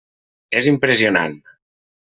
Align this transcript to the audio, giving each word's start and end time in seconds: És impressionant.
És 0.61 0.69
impressionant. 0.73 1.37